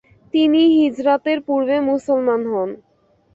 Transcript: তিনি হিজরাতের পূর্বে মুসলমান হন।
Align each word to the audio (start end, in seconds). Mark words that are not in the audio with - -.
তিনি 0.33 0.61
হিজরাতের 0.75 1.39
পূর্বে 1.47 1.75
মুসলমান 1.89 2.41
হন। 2.51 2.69